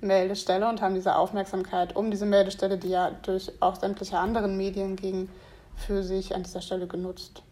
Meldestelle 0.00 0.68
und 0.68 0.82
haben 0.82 0.94
diese 0.94 1.16
Aufmerksamkeit 1.16 1.96
um 1.96 2.10
diese 2.10 2.26
Meldestelle, 2.26 2.76
die 2.76 2.90
ja 2.90 3.10
durch 3.22 3.50
auch 3.60 3.76
sämtliche 3.76 4.18
anderen 4.18 4.56
Medien 4.56 4.96
ging, 4.96 5.28
für 5.76 6.02
sich 6.02 6.34
an 6.34 6.42
dieser 6.42 6.60
Stelle 6.60 6.86
genutzt. 6.86 7.42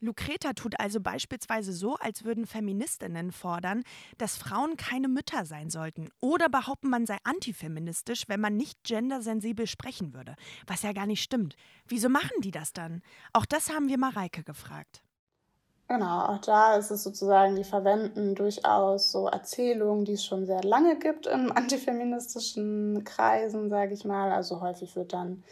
Lucreta 0.00 0.52
tut 0.52 0.78
also 0.78 1.00
beispielsweise 1.00 1.72
so, 1.72 1.96
als 1.96 2.24
würden 2.24 2.46
Feministinnen 2.46 3.32
fordern, 3.32 3.82
dass 4.16 4.36
Frauen 4.36 4.76
keine 4.76 5.08
Mütter 5.08 5.44
sein 5.44 5.70
sollten. 5.70 6.08
Oder 6.20 6.48
behaupten, 6.48 6.88
man 6.88 7.06
sei 7.06 7.18
antifeministisch, 7.24 8.24
wenn 8.28 8.40
man 8.40 8.56
nicht 8.56 8.84
gendersensibel 8.84 9.66
sprechen 9.66 10.14
würde. 10.14 10.34
Was 10.66 10.82
ja 10.82 10.92
gar 10.92 11.06
nicht 11.06 11.22
stimmt. 11.22 11.56
Wieso 11.86 12.08
machen 12.08 12.40
die 12.40 12.50
das 12.50 12.72
dann? 12.72 13.02
Auch 13.32 13.46
das 13.46 13.70
haben 13.70 13.88
wir 13.88 13.98
Mareike 13.98 14.42
gefragt. 14.44 15.02
Genau, 15.88 16.26
auch 16.26 16.38
da 16.42 16.76
ist 16.76 16.90
es 16.90 17.02
sozusagen, 17.02 17.56
die 17.56 17.64
verwenden 17.64 18.34
durchaus 18.34 19.10
so 19.10 19.26
Erzählungen, 19.26 20.04
die 20.04 20.12
es 20.12 20.24
schon 20.24 20.44
sehr 20.44 20.62
lange 20.62 20.98
gibt 20.98 21.26
in 21.26 21.50
antifeministischen 21.56 23.04
Kreisen, 23.04 23.70
sage 23.70 23.94
ich 23.94 24.04
mal. 24.04 24.30
Also 24.30 24.60
häufig 24.60 24.94
wird 24.96 25.14
dann 25.14 25.42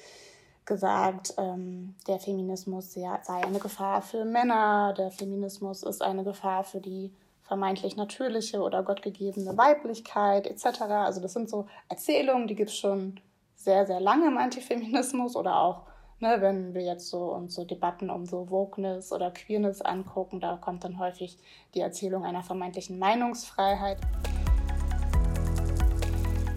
gesagt, 0.67 1.35
ähm, 1.39 1.95
der 2.07 2.19
Feminismus 2.19 2.93
sei 2.93 3.15
eine 3.27 3.59
Gefahr 3.59 4.03
für 4.03 4.25
Männer, 4.25 4.95
der 4.97 5.11
Feminismus 5.11 5.83
ist 5.83 6.03
eine 6.03 6.25
Gefahr 6.25 6.65
für 6.65 6.81
die 6.81 7.13
vermeintlich 7.43 7.97
natürliche 7.97 8.61
oder 8.61 8.83
gottgegebene 8.83 9.57
Weiblichkeit 9.57 10.47
etc. 10.47 10.83
Also 10.83 11.21
das 11.21 11.33
sind 11.33 11.49
so 11.49 11.67
Erzählungen, 11.89 12.49
die 12.49 12.57
gibt 12.57 12.71
es 12.71 12.77
schon 12.77 13.21
sehr, 13.55 13.87
sehr 13.87 14.01
lange 14.01 14.27
im 14.27 14.37
Antifeminismus 14.37 15.37
oder 15.37 15.61
auch 15.61 15.83
Ne, 16.19 16.39
wenn 16.41 16.73
wir 16.73 16.81
jetzt 16.81 17.11
so 17.11 17.35
uns 17.35 17.55
so 17.55 17.65
Debatten 17.67 18.09
um 18.09 18.25
so 18.25 18.49
Wokeness 18.49 19.13
oder 19.13 19.31
Queerness 19.31 19.83
angucken, 19.83 20.41
da 20.41 20.57
kommt 20.57 20.83
dann 20.83 20.99
häufig 20.99 21.37
die 21.75 21.81
Erzählung 21.81 22.25
einer 22.25 22.43
vermeintlichen 22.43 22.99
Meinungsfreiheit. 22.99 23.99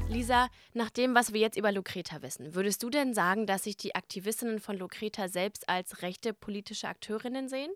Lisa, 0.10 0.50
nach 0.74 0.90
dem, 0.90 1.14
was 1.14 1.34
wir 1.34 1.40
jetzt 1.40 1.56
über 1.56 1.72
Lucreta 1.72 2.24
wissen, 2.24 2.56
würdest 2.56 2.82
du 2.82 2.90
denn 2.90 3.14
sagen, 3.14 3.46
dass 3.46 3.66
sich 3.66 3.78
die 3.78 3.94
Aktivistinnen 3.94 4.60
von 4.60 4.76
Lucreta 4.76 5.28
selbst 5.28 5.70
als 5.70 6.02
rechte 6.02 6.34
politische 6.34 6.88
Akteurinnen 6.88 7.48
sehen? 7.48 7.72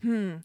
Hm. 0.00 0.40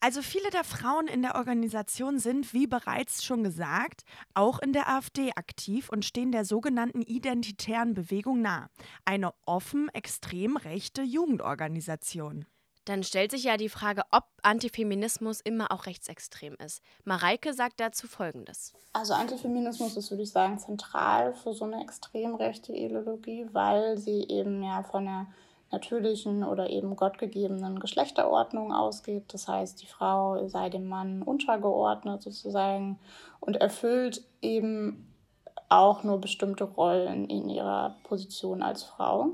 Also 0.00 0.20
viele 0.20 0.50
der 0.50 0.62
Frauen 0.62 1.06
in 1.06 1.22
der 1.22 1.36
Organisation 1.36 2.18
sind, 2.18 2.52
wie 2.52 2.66
bereits 2.66 3.24
schon 3.24 3.42
gesagt, 3.42 4.02
auch 4.34 4.58
in 4.58 4.74
der 4.74 4.90
AfD 4.90 5.32
aktiv 5.36 5.88
und 5.88 6.04
stehen 6.04 6.32
der 6.32 6.44
sogenannten 6.44 7.00
identitären 7.00 7.94
Bewegung 7.94 8.42
nah. 8.42 8.68
Eine 9.06 9.32
offen 9.46 9.88
extrem 9.94 10.58
rechte 10.58 11.02
Jugendorganisation. 11.02 12.44
Dann 12.84 13.02
stellt 13.02 13.30
sich 13.30 13.44
ja 13.44 13.56
die 13.56 13.68
Frage, 13.68 14.02
ob 14.10 14.24
Antifeminismus 14.42 15.40
immer 15.40 15.72
auch 15.72 15.86
rechtsextrem 15.86 16.54
ist. 16.64 16.82
Mareike 17.04 17.54
sagt 17.54 17.80
dazu 17.80 18.06
Folgendes. 18.06 18.74
Also 18.92 19.14
Antifeminismus 19.14 19.96
ist, 19.96 20.10
würde 20.10 20.22
ich 20.22 20.30
sagen, 20.30 20.58
zentral 20.58 21.32
für 21.32 21.54
so 21.54 21.64
eine 21.64 21.82
extrem 21.82 22.34
rechte 22.34 22.72
Ideologie, 22.72 23.46
weil 23.52 23.96
sie 23.96 24.28
eben 24.28 24.62
ja 24.62 24.82
von 24.82 25.04
der 25.04 25.26
natürlichen 25.72 26.44
oder 26.44 26.70
eben 26.70 26.94
gottgegebenen 26.94 27.80
Geschlechterordnung 27.80 28.72
ausgeht. 28.72 29.24
Das 29.28 29.48
heißt, 29.48 29.82
die 29.82 29.86
Frau 29.86 30.46
sei 30.46 30.68
dem 30.68 30.88
Mann 30.88 31.22
untergeordnet 31.22 32.22
sozusagen 32.22 32.98
und 33.40 33.56
erfüllt 33.56 34.22
eben 34.42 35.10
auch 35.68 36.04
nur 36.04 36.20
bestimmte 36.20 36.64
Rollen 36.64 37.28
in 37.28 37.48
ihrer 37.48 37.96
Position 38.04 38.62
als 38.62 38.84
Frau. 38.84 39.30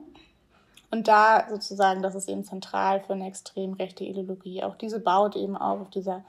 Und 0.90 1.06
da 1.06 1.47
sozusagen, 1.49 2.02
das 2.02 2.14
ist 2.14 2.28
eben 2.28 2.44
zentral 2.44 3.00
für 3.00 3.12
eine 3.12 3.26
extrem 3.26 3.75
rechte 3.75 4.04
Ideologie. 4.04 4.64
Auch 4.64 4.76
diese 4.76 4.99
baut 4.99 5.37
eben 5.37 5.56
auf, 5.56 5.80
auf 5.82 5.90
dieser 5.90 6.25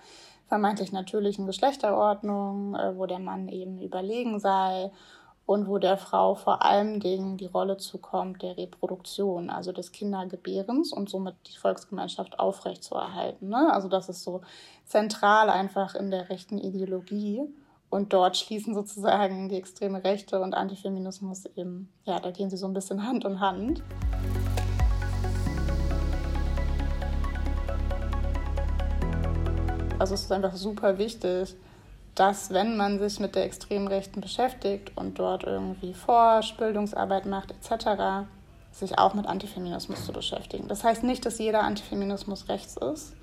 vermeintlich 0.47 0.91
natürlichen 0.91 1.47
Geschlechterordnung, 1.47 2.75
äh, 2.75 2.97
wo 2.97 3.05
der 3.05 3.19
Mann 3.19 3.47
eben 3.47 3.81
überlegen 3.81 4.39
sei 4.39 4.91
und 5.45 5.67
wo 5.67 5.79
der 5.79 5.97
Frau 5.97 6.35
vor 6.35 6.61
allen 6.61 6.99
Dingen 6.99 7.37
die 7.37 7.47
Rolle 7.47 7.77
zukommt 7.77 8.41
der 8.41 8.57
Reproduktion, 8.57 9.49
also 9.49 9.71
des 9.71 9.91
Kindergebärens 9.91 10.93
und 10.93 11.09
somit 11.09 11.35
die 11.47 11.57
Volksgemeinschaft 11.57 12.39
aufrechtzuerhalten. 12.39 13.49
Ne? 13.49 13.73
Also 13.73 13.87
das 13.87 14.09
ist 14.09 14.23
so 14.23 14.41
zentral 14.85 15.49
einfach 15.49 15.95
in 15.95 16.11
der 16.11 16.29
rechten 16.29 16.57
Ideologie. 16.57 17.43
Und 17.89 18.13
dort 18.13 18.37
schließen 18.37 18.73
sozusagen 18.73 19.49
die 19.49 19.57
extreme 19.57 20.03
Rechte 20.03 20.39
und 20.39 20.53
Antifeminismus 20.53 21.45
eben, 21.57 21.91
ja, 22.05 22.21
da 22.21 22.31
gehen 22.31 22.49
sie 22.49 22.55
so 22.55 22.65
ein 22.65 22.73
bisschen 22.73 23.05
Hand 23.05 23.25
in 23.25 23.41
Hand. 23.41 23.83
Also 30.01 30.15
es 30.15 30.24
ist 30.24 30.31
einfach 30.31 30.55
super 30.55 30.98
wichtig, 30.98 31.53
dass 32.15 32.50
wenn 32.50 32.75
man 32.75 32.98
sich 32.98 33.20
mit 33.20 33.36
der 33.36 33.46
extremen 33.46 33.88
Rechten 33.88 34.20
beschäftigt 34.20 34.93
und 34.96 35.20
dort 35.20 35.43
irgendwie 35.43 35.93
forscht, 35.93 36.58
Bildungsarbeit 36.58 37.27
macht 37.27 37.51
etc., 37.51 38.25
sich 38.72 38.98
auch 38.98 39.13
mit 39.13 39.27
Antifeminismus 39.27 40.03
zu 40.03 40.12
beschäftigen. 40.12 40.67
Das 40.67 40.84
heißt 40.84 41.03
nicht, 41.03 41.24
dass 41.24 41.38
jeder 41.38 41.62
Antifeminismus 41.62 42.50
rechts 42.50 42.77
ist. 42.77 43.13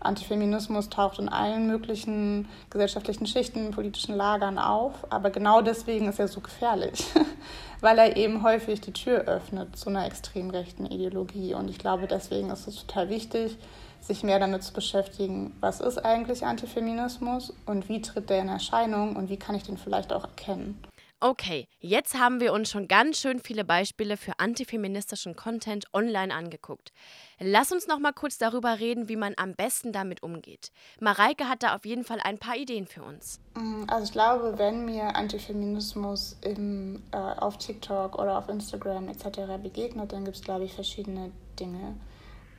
Antifeminismus 0.00 0.88
taucht 0.88 1.18
in 1.18 1.28
allen 1.28 1.66
möglichen 1.66 2.48
gesellschaftlichen 2.70 3.26
Schichten, 3.26 3.72
politischen 3.72 4.14
Lagern 4.14 4.58
auf, 4.58 4.94
aber 5.10 5.28
genau 5.28 5.60
deswegen 5.60 6.08
ist 6.08 6.20
er 6.20 6.28
so 6.28 6.40
gefährlich, 6.40 7.04
weil 7.82 7.98
er 7.98 8.16
eben 8.16 8.42
häufig 8.42 8.80
die 8.80 8.94
Tür 8.94 9.24
öffnet 9.26 9.76
zu 9.76 9.90
einer 9.90 10.06
extrem 10.06 10.48
rechten 10.48 10.86
Ideologie. 10.86 11.52
Und 11.52 11.68
ich 11.68 11.76
glaube, 11.76 12.06
deswegen 12.06 12.48
ist 12.48 12.66
es 12.66 12.76
total 12.76 13.10
wichtig, 13.10 13.58
sich 14.06 14.22
mehr 14.22 14.38
damit 14.38 14.62
zu 14.62 14.72
beschäftigen, 14.72 15.56
was 15.60 15.80
ist 15.80 15.98
eigentlich 15.98 16.44
Antifeminismus 16.44 17.52
und 17.66 17.88
wie 17.88 18.02
tritt 18.02 18.30
der 18.30 18.40
in 18.40 18.48
Erscheinung 18.48 19.16
und 19.16 19.30
wie 19.30 19.38
kann 19.38 19.54
ich 19.54 19.62
den 19.62 19.78
vielleicht 19.78 20.12
auch 20.12 20.24
erkennen. 20.24 20.82
Okay, 21.20 21.68
jetzt 21.80 22.18
haben 22.18 22.38
wir 22.38 22.52
uns 22.52 22.68
schon 22.68 22.86
ganz 22.86 23.16
schön 23.16 23.38
viele 23.38 23.64
Beispiele 23.64 24.18
für 24.18 24.32
antifeministischen 24.38 25.34
Content 25.34 25.86
online 25.94 26.34
angeguckt. 26.34 26.92
Lass 27.40 27.72
uns 27.72 27.86
noch 27.86 27.98
mal 27.98 28.12
kurz 28.12 28.36
darüber 28.36 28.78
reden, 28.78 29.08
wie 29.08 29.16
man 29.16 29.32
am 29.38 29.54
besten 29.54 29.90
damit 29.90 30.22
umgeht. 30.22 30.70
Mareike 31.00 31.48
hat 31.48 31.62
da 31.62 31.74
auf 31.74 31.86
jeden 31.86 32.04
Fall 32.04 32.20
ein 32.22 32.36
paar 32.36 32.56
Ideen 32.56 32.86
für 32.86 33.02
uns. 33.02 33.40
Mm, 33.54 33.84
also 33.86 34.04
ich 34.04 34.12
glaube, 34.12 34.58
wenn 34.58 34.84
mir 34.84 35.16
Antifeminismus 35.16 36.36
im, 36.42 37.02
äh, 37.12 37.16
auf 37.16 37.56
TikTok 37.56 38.18
oder 38.18 38.36
auf 38.36 38.50
Instagram 38.50 39.08
etc. 39.08 39.62
begegnet, 39.62 40.12
dann 40.12 40.26
gibt 40.26 40.36
es, 40.36 40.42
glaube 40.42 40.64
ich, 40.64 40.74
verschiedene 40.74 41.32
Dinge 41.58 41.94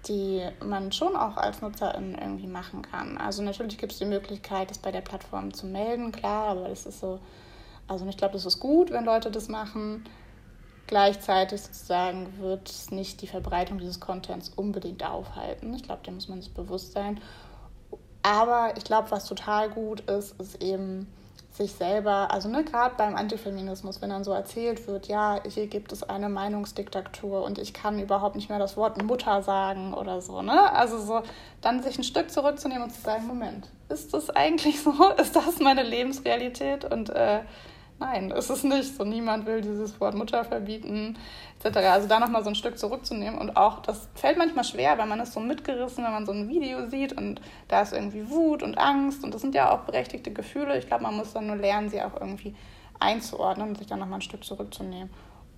die 0.08 0.42
man 0.64 0.92
schon 0.92 1.16
auch 1.16 1.38
als 1.38 1.62
Nutzerin 1.62 2.16
irgendwie 2.20 2.48
machen 2.48 2.82
kann. 2.82 3.18
Also 3.18 3.42
natürlich 3.42 3.78
gibt 3.78 3.92
es 3.94 4.00
die 4.00 4.06
Möglichkeit, 4.06 4.70
das 4.70 4.78
bei 4.78 4.92
der 4.92 5.02
Plattform 5.02 5.54
zu 5.54 5.66
melden, 5.66 6.12
klar, 6.12 6.50
aber 6.50 6.70
das 6.70 6.86
ist 6.86 7.00
so, 7.00 7.20
also 7.88 8.06
ich 8.08 8.18
glaube, 8.18 8.34
das 8.34 8.46
ist 8.46 8.60
gut, 8.60 8.92
wenn 8.92 9.06
Leute 9.06 9.32
das 9.32 9.48
machen. 9.48 10.04
Gleichzeitig 10.88 11.62
sozusagen 11.62 12.40
wird 12.40 12.70
es 12.70 12.92
nicht 12.92 13.22
die 13.22 13.28
Verbreitung 13.28 13.80
dieses 13.80 14.00
Contents 14.00 14.50
unbedingt 14.56 15.04
aufhalten. 15.04 15.74
Ich 15.74 15.84
glaube, 15.84 16.02
da 16.04 16.12
muss 16.12 16.30
man 16.30 16.42
sich 16.42 16.54
bewusst 16.54 16.92
sein. 16.92 17.20
Aber 18.22 18.74
ich 18.78 18.84
glaube, 18.84 19.10
was 19.12 19.26
total 19.26 19.70
gut 19.70 20.02
ist, 20.02 20.40
ist 20.40 20.62
eben 20.62 21.08
sich 21.56 21.74
selber, 21.74 22.32
also 22.32 22.50
ne, 22.50 22.64
gerade 22.64 22.96
beim 22.98 23.16
Antifeminismus, 23.16 24.02
wenn 24.02 24.10
dann 24.10 24.24
so 24.24 24.32
erzählt 24.32 24.88
wird, 24.88 25.08
ja, 25.08 25.40
hier 25.48 25.68
gibt 25.68 25.92
es 25.92 26.04
eine 26.04 26.28
Meinungsdiktatur 26.28 27.44
und 27.44 27.58
ich 27.58 27.74
kann 27.74 28.00
überhaupt 28.00 28.36
nicht 28.36 28.50
mehr 28.50 28.60
das 28.60 28.76
Wort 28.76 29.02
Mutter 29.02 29.42
sagen 29.42 29.94
oder 29.94 30.22
so, 30.22 30.42
ne? 30.42 30.72
Also 30.74 31.00
so, 31.00 31.22
dann 31.62 31.82
sich 31.82 31.98
ein 31.98 32.04
Stück 32.04 32.30
zurückzunehmen 32.30 32.84
und 32.84 32.92
zu 32.92 33.02
sagen, 33.02 33.26
Moment, 33.26 33.70
ist 33.88 34.14
das 34.14 34.30
eigentlich 34.30 34.82
so? 34.82 34.92
Ist 35.18 35.36
das 35.36 35.60
meine 35.60 35.84
Lebensrealität? 35.84 36.86
Und 36.86 37.10
äh, 37.10 37.42
Nein, 37.98 38.32
ist 38.32 38.64
nicht. 38.66 38.96
So 38.96 39.06
niemand 39.06 39.46
will 39.46 39.62
dieses 39.62 40.00
Wort 40.02 40.16
Mutter 40.16 40.44
verbieten, 40.44 41.18
etc. 41.64 41.78
Also 41.78 42.08
da 42.08 42.20
nochmal 42.20 42.44
so 42.44 42.50
ein 42.50 42.56
Stück 42.56 42.78
zurückzunehmen 42.78 43.40
und 43.40 43.56
auch, 43.56 43.80
das 43.80 44.10
fällt 44.16 44.38
manchmal 44.38 44.66
schwer, 44.66 44.98
weil 44.98 45.08
man 45.08 45.20
ist 45.22 45.34
so 45.34 45.40
mitgerissen, 45.40 46.04
wenn 46.04 46.12
man 46.12 46.26
so 46.26 46.34
ein 46.34 46.50
Video 46.50 46.88
sieht 46.88 47.14
und 47.14 47.42
da 47.70 47.82
ist 47.82 47.94
irgendwie 47.94 48.30
Wut 48.30 48.64
und 48.64 48.78
Angst 48.78 49.24
und 49.24 49.34
das 49.34 49.42
sind 49.42 49.56
ja 49.56 49.72
auch 49.72 49.86
berechtigte 49.86 50.32
Gefühle. 50.34 50.78
Ich 50.78 50.88
glaube, 50.88 51.04
man 51.04 51.16
muss 51.16 51.32
dann 51.34 51.48
nur 51.48 51.56
lernen, 51.56 51.90
sie 51.90 52.02
auch 52.02 52.20
irgendwie 52.20 52.54
einzuordnen 53.00 53.70
und 53.70 53.78
sich 53.78 53.88
dann 53.88 54.00
nochmal 54.00 54.20
ein 54.20 54.24
Stück 54.24 54.44
zurückzunehmen. 54.44 55.10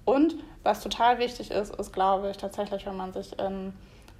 Und 0.06 0.36
was 0.63 0.82
total 0.82 1.20
wichtig 1.20 1.51
ist, 1.51 1.75
ist, 1.75 1.91
glaube 1.91 2.29
ich, 2.29 2.38
tatsächlich, 2.38 2.86
wenn 2.86 2.96
man 2.96 3.13
sich 3.13 3.38
in 3.39 3.74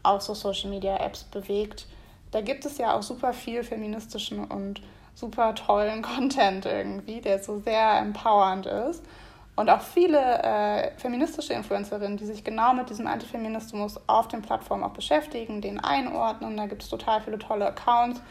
auch 0.04 0.22
so 0.22 0.34
Social 0.34 0.70
Media 0.70 0.98
Apps 0.98 1.24
bewegt, 1.24 1.88
da 2.32 2.42
gibt 2.42 2.66
es 2.66 2.78
ja 2.78 2.96
auch 2.96 3.04
super 3.04 3.34
viel 3.34 3.64
feministischen 3.64 4.44
und 4.44 4.82
super 5.18 5.56
tollen 5.56 6.02
Content 6.02 6.66
irgendwie, 6.66 7.22
der 7.22 7.40
so 7.40 7.60
sehr 7.60 7.98
empowernd 8.00 8.68
ist. 8.68 9.04
Und 9.56 9.72
auch 9.72 9.82
viele 9.82 10.20
äh, 10.44 10.92
feministische 10.98 11.54
Influencerinnen, 11.54 12.16
die 12.16 12.28
sich 12.28 12.44
genau 12.44 12.76
mit 12.76 12.92
diesem 12.92 13.08
Antifeminismus 13.08 14.00
auf 14.06 14.28
den 14.28 14.44
Plattformen 14.44 14.84
auch 14.84 14.94
beschäftigen, 14.94 15.62
den 15.62 15.80
einordnen. 15.80 16.56
Da 16.56 16.68
gibt 16.68 16.84
es 16.84 16.90
total 16.90 17.22
viele 17.22 17.40
tolle 17.40 17.66
Accounts. 17.66 18.22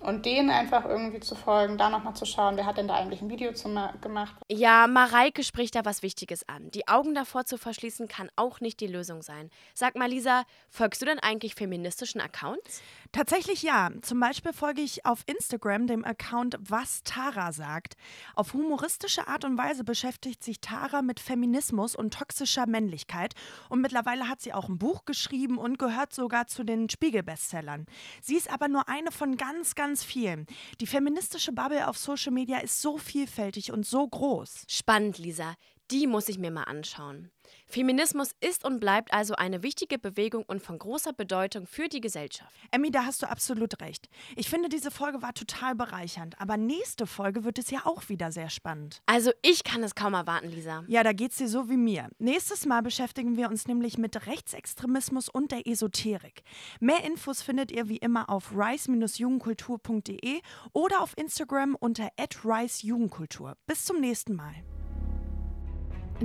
Und 0.00 0.26
denen 0.26 0.50
einfach 0.50 0.84
irgendwie 0.84 1.20
zu 1.20 1.36
folgen, 1.36 1.78
da 1.78 1.88
nochmal 1.88 2.14
zu 2.14 2.24
schauen, 2.24 2.56
wer 2.56 2.66
hat 2.66 2.76
denn 2.76 2.88
da 2.88 2.94
eigentlich 2.94 3.22
ein 3.22 3.30
Video 3.30 3.52
zu 3.52 3.68
gemacht. 4.00 4.34
Ja, 4.48 4.88
Mareike 4.88 5.44
spricht 5.44 5.76
da 5.76 5.84
was 5.84 6.02
Wichtiges 6.02 6.48
an. 6.48 6.72
Die 6.72 6.88
Augen 6.88 7.14
davor 7.14 7.44
zu 7.44 7.56
verschließen, 7.56 8.08
kann 8.08 8.28
auch 8.34 8.60
nicht 8.60 8.80
die 8.80 8.88
Lösung 8.88 9.22
sein. 9.22 9.48
Sag 9.74 9.94
mal, 9.94 10.08
Lisa, 10.10 10.42
folgst 10.68 11.02
du 11.02 11.06
denn 11.06 11.20
eigentlich 11.20 11.54
feministischen 11.54 12.20
Accounts? 12.20 12.82
Tatsächlich 13.12 13.62
ja. 13.62 13.90
Zum 14.02 14.18
Beispiel 14.18 14.52
folge 14.52 14.82
ich 14.82 15.06
auf 15.06 15.22
Instagram 15.26 15.86
dem 15.86 16.04
Account 16.04 16.56
Was 16.60 17.02
Tara 17.04 17.52
sagt. 17.52 17.94
Auf 18.34 18.54
humoristische 18.54 19.28
Art 19.28 19.44
und 19.44 19.56
Weise 19.56 19.84
beschäftigt 19.84 20.42
sich 20.42 20.60
Tara 20.60 21.02
mit 21.02 21.20
Feminismus 21.20 21.94
und 21.94 22.14
toxischer 22.14 22.66
Männlichkeit. 22.66 23.34
Und 23.68 23.82
mittlerweile 23.82 24.28
hat 24.28 24.40
sie 24.40 24.52
auch 24.52 24.68
ein 24.68 24.78
Buch 24.78 25.04
geschrieben 25.04 25.58
und 25.58 25.78
gehört 25.78 26.12
sogar 26.12 26.46
zu 26.46 26.64
den 26.64 26.88
Spiegel-Bestsellern. 26.88 27.86
Sie 28.20 28.36
ist 28.36 28.50
aber 28.50 28.68
nur 28.68 28.88
eine 28.88 29.12
von 29.12 29.36
ganz, 29.36 29.74
ganz 29.74 29.92
ganz 29.92 30.04
viel. 30.04 30.46
Die 30.80 30.86
feministische 30.86 31.52
Bubble 31.52 31.86
auf 31.86 31.98
Social 31.98 32.32
Media 32.32 32.60
ist 32.60 32.80
so 32.80 32.96
vielfältig 32.96 33.72
und 33.72 33.84
so 33.84 34.08
groß. 34.08 34.64
Spannend, 34.68 35.18
Lisa. 35.18 35.54
Die 35.92 36.06
muss 36.06 36.28
ich 36.30 36.38
mir 36.38 36.50
mal 36.50 36.64
anschauen. 36.64 37.30
Feminismus 37.66 38.32
ist 38.40 38.64
und 38.64 38.80
bleibt 38.80 39.12
also 39.12 39.34
eine 39.34 39.62
wichtige 39.62 39.98
Bewegung 39.98 40.42
und 40.44 40.62
von 40.62 40.78
großer 40.78 41.12
Bedeutung 41.12 41.66
für 41.66 41.88
die 41.88 42.00
Gesellschaft. 42.00 42.50
Emmy, 42.70 42.90
da 42.90 43.04
hast 43.04 43.22
du 43.22 43.28
absolut 43.28 43.80
recht. 43.82 44.08
Ich 44.36 44.48
finde, 44.48 44.70
diese 44.70 44.90
Folge 44.90 45.20
war 45.20 45.34
total 45.34 45.74
bereichernd. 45.74 46.40
Aber 46.40 46.56
nächste 46.56 47.06
Folge 47.06 47.44
wird 47.44 47.58
es 47.58 47.70
ja 47.70 47.80
auch 47.84 48.08
wieder 48.08 48.32
sehr 48.32 48.48
spannend. 48.48 49.02
Also 49.04 49.32
ich 49.42 49.64
kann 49.64 49.82
es 49.82 49.94
kaum 49.94 50.14
erwarten, 50.14 50.48
Lisa. 50.48 50.84
Ja, 50.86 51.02
da 51.02 51.12
geht's 51.12 51.36
dir 51.36 51.48
so 51.48 51.68
wie 51.68 51.76
mir. 51.76 52.08
Nächstes 52.18 52.64
Mal 52.64 52.82
beschäftigen 52.82 53.36
wir 53.36 53.48
uns 53.48 53.66
nämlich 53.66 53.98
mit 53.98 54.26
Rechtsextremismus 54.26 55.28
und 55.28 55.52
der 55.52 55.66
Esoterik. 55.66 56.42
Mehr 56.80 57.04
Infos 57.04 57.42
findet 57.42 57.70
ihr 57.70 57.88
wie 57.88 57.98
immer 57.98 58.30
auf 58.30 58.52
rice-jugendkultur.de 58.56 60.40
oder 60.72 61.02
auf 61.02 61.16
Instagram 61.18 61.74
unter 61.74 62.08
@ricejugendkultur. 62.18 63.56
Bis 63.66 63.84
zum 63.84 64.00
nächsten 64.00 64.34
Mal. 64.34 64.54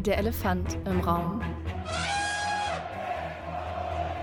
Der 0.04 0.20
Elefant 0.20 0.78
im 0.86 1.00
Raum. 1.00 1.42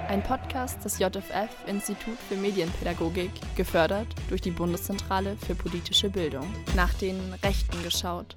Ein 0.09 0.23
Podcast 0.23 0.85
des 0.85 1.01
JFF 1.01 1.49
Institut 1.67 2.17
für 2.29 2.37
Medienpädagogik, 2.37 3.33
gefördert 3.57 4.07
durch 4.29 4.41
die 4.41 4.53
Bundeszentrale 4.53 5.37
für 5.37 5.57
politische 5.57 6.11
Bildung. 6.11 6.47
Nach 6.77 6.95
den 6.95 7.19
Rechten 7.43 7.83
geschaut. 7.83 8.37